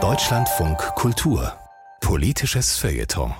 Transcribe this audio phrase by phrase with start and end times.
[0.00, 1.52] Deutschlandfunk Kultur
[2.00, 3.34] Politisches Feuilleton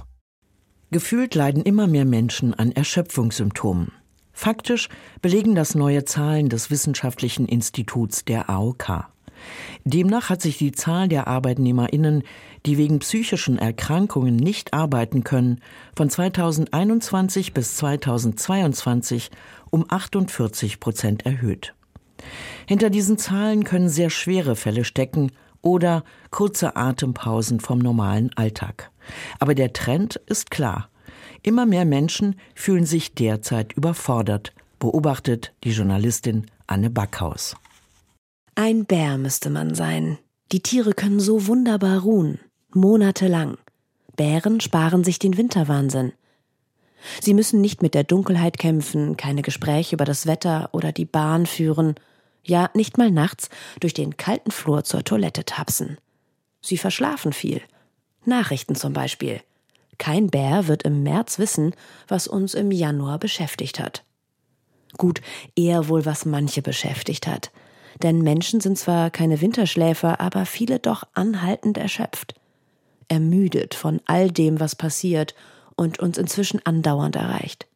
[0.91, 3.93] Gefühlt leiden immer mehr Menschen an Erschöpfungssymptomen.
[4.33, 4.89] Faktisch
[5.23, 9.07] belegen das neue Zahlen des Wissenschaftlichen Instituts der AOK.
[9.85, 12.25] Demnach hat sich die Zahl der Arbeitnehmerinnen,
[12.67, 15.61] die wegen psychischen Erkrankungen nicht arbeiten können,
[15.95, 19.31] von 2021 bis 2022
[19.71, 21.77] um 48 Prozent erhöht.
[22.67, 25.33] Hinter diesen Zahlen können sehr schwere Fälle stecken
[25.63, 28.91] oder kurze Atempausen vom normalen Alltag.
[29.39, 30.91] Aber der Trend ist klar.
[31.43, 37.57] Immer mehr Menschen fühlen sich derzeit überfordert, beobachtet die Journalistin Anne Backhaus.
[38.55, 40.19] Ein Bär müsste man sein.
[40.51, 42.41] Die Tiere können so wunderbar ruhen,
[42.75, 43.57] monatelang.
[44.17, 46.13] Bären sparen sich den Winterwahnsinn.
[47.21, 51.47] Sie müssen nicht mit der Dunkelheit kämpfen, keine Gespräche über das Wetter oder die Bahn
[51.47, 51.95] führen,
[52.43, 53.49] ja nicht mal nachts
[53.81, 55.99] durch den kalten Flur zur Toilette tapsen.
[56.61, 57.63] Sie verschlafen viel.
[58.25, 59.41] Nachrichten zum Beispiel.
[59.99, 61.75] Kein Bär wird im März wissen,
[62.07, 64.05] was uns im Januar beschäftigt hat.
[64.97, 65.21] Gut,
[65.57, 67.51] eher wohl, was manche beschäftigt hat.
[68.03, 72.35] Denn Menschen sind zwar keine Winterschläfer, aber viele doch anhaltend erschöpft.
[73.09, 75.35] Ermüdet von all dem, was passiert
[75.79, 77.67] und uns inzwischen andauernd erreicht.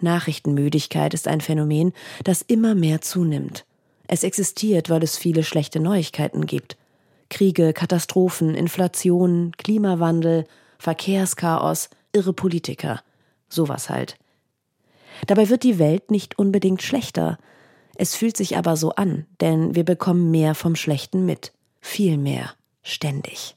[0.00, 3.64] Nachrichtenmüdigkeit ist ein Phänomen, das immer mehr zunimmt.
[4.08, 6.76] Es existiert, weil es viele schlechte Neuigkeiten gibt.
[7.30, 10.44] Kriege, Katastrophen, Inflation, Klimawandel,
[10.78, 13.02] Verkehrschaos, irre Politiker.
[13.48, 14.18] Sowas halt.
[15.26, 17.38] Dabei wird die Welt nicht unbedingt schlechter,
[17.98, 21.52] es fühlt sich aber so an, denn wir bekommen mehr vom Schlechten mit.
[21.80, 22.52] Viel mehr.
[22.82, 23.56] Ständig.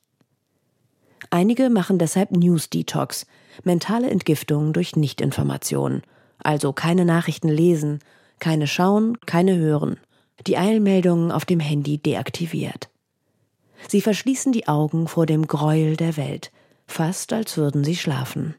[1.30, 3.28] Einige machen deshalb News Detox,
[3.64, 6.02] mentale Entgiftung durch Nichtinformation.
[6.42, 8.00] Also keine Nachrichten lesen,
[8.40, 9.98] keine schauen, keine hören.
[10.48, 12.90] Die Eilmeldungen auf dem Handy deaktiviert.
[13.88, 16.52] Sie verschließen die Augen vor dem Gräuel der Welt,
[16.88, 18.56] fast als würden sie schlafen.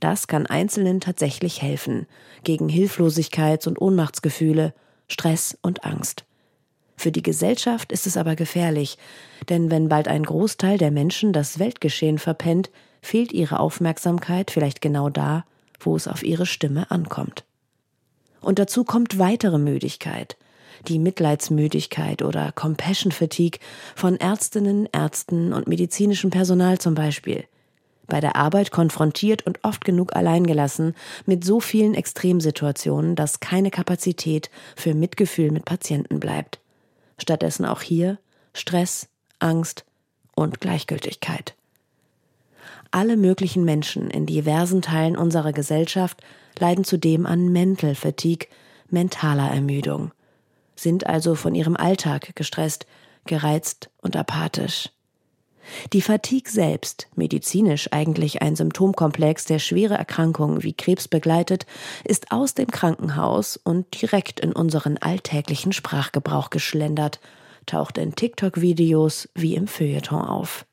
[0.00, 2.06] Das kann Einzelnen tatsächlich helfen
[2.44, 4.74] gegen Hilflosigkeits- und Ohnmachtsgefühle,
[5.08, 6.24] Stress und Angst.
[6.96, 8.98] Für die Gesellschaft ist es aber gefährlich,
[9.48, 12.70] denn wenn bald ein Großteil der Menschen das Weltgeschehen verpennt,
[13.06, 15.44] fehlt ihre Aufmerksamkeit vielleicht genau da,
[15.80, 17.44] wo es auf ihre Stimme ankommt.
[18.40, 20.36] Und dazu kommt weitere Müdigkeit,
[20.88, 23.60] die Mitleidsmüdigkeit oder Compassion Fatigue
[23.94, 27.44] von Ärztinnen, Ärzten und medizinischem Personal zum Beispiel–
[28.06, 30.94] bei der Arbeit konfrontiert und oft genug alleingelassen
[31.24, 36.60] mit so vielen Extremsituationen, dass keine Kapazität für Mitgefühl mit Patienten bleibt.
[37.18, 38.18] Stattdessen auch hier
[38.52, 39.08] Stress,
[39.40, 39.84] Angst
[40.34, 41.55] und Gleichgültigkeit.
[42.96, 46.22] Alle möglichen Menschen in diversen Teilen unserer Gesellschaft
[46.58, 48.48] leiden zudem an Mental Fatigue,
[48.88, 50.12] mentaler Ermüdung,
[50.76, 52.86] sind also von ihrem Alltag gestresst,
[53.26, 54.88] gereizt und apathisch.
[55.92, 61.66] Die Fatigue selbst, medizinisch eigentlich ein Symptomkomplex, der schwere Erkrankungen wie Krebs begleitet,
[62.02, 67.20] ist aus dem Krankenhaus und direkt in unseren alltäglichen Sprachgebrauch geschlendert,
[67.66, 70.64] taucht in TikTok-Videos wie im Feuilleton auf.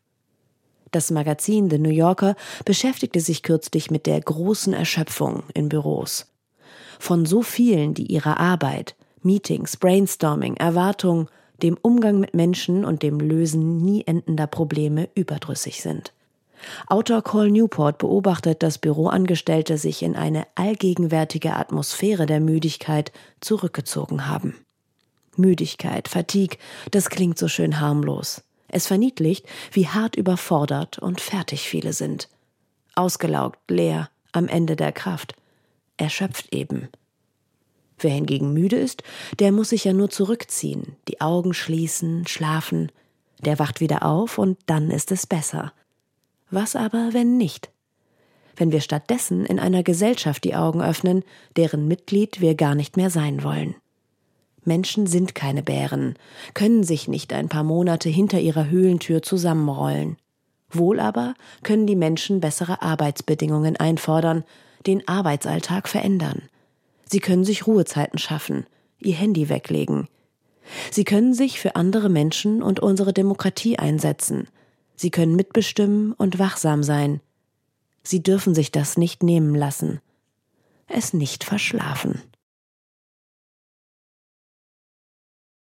[0.93, 6.27] Das Magazin The New Yorker beschäftigte sich kürzlich mit der großen Erschöpfung in Büros.
[6.99, 11.29] Von so vielen, die ihrer Arbeit, Meetings, Brainstorming, Erwartungen,
[11.63, 16.13] dem Umgang mit Menschen und dem Lösen nie endender Probleme überdrüssig sind.
[16.85, 23.11] Autor Cole Newport beobachtet, dass Büroangestellte sich in eine allgegenwärtige Atmosphäre der Müdigkeit
[23.41, 24.63] zurückgezogen haben.
[25.37, 26.59] Müdigkeit, Fatigue,
[26.91, 28.43] das klingt so schön harmlos.
[28.73, 32.27] Es verniedlicht, wie hart überfordert und fertig viele sind.
[32.95, 35.35] Ausgelaugt, leer, am Ende der Kraft.
[35.95, 36.89] Erschöpft eben.
[37.99, 39.03] Wer hingegen müde ist,
[39.37, 42.91] der muss sich ja nur zurückziehen, die Augen schließen, schlafen,
[43.41, 45.71] der wacht wieder auf und dann ist es besser.
[46.49, 47.69] Was aber, wenn nicht?
[48.55, 51.23] Wenn wir stattdessen in einer Gesellschaft die Augen öffnen,
[51.57, 53.75] deren Mitglied wir gar nicht mehr sein wollen.
[54.65, 56.15] Menschen sind keine Bären,
[56.53, 60.17] können sich nicht ein paar Monate hinter ihrer Höhlentür zusammenrollen.
[60.69, 64.43] Wohl aber können die Menschen bessere Arbeitsbedingungen einfordern,
[64.87, 66.43] den Arbeitsalltag verändern.
[67.05, 68.65] Sie können sich Ruhezeiten schaffen,
[68.99, 70.07] ihr Handy weglegen.
[70.91, 74.47] Sie können sich für andere Menschen und unsere Demokratie einsetzen.
[74.95, 77.21] Sie können mitbestimmen und wachsam sein.
[78.03, 79.99] Sie dürfen sich das nicht nehmen lassen.
[80.87, 82.21] Es nicht verschlafen.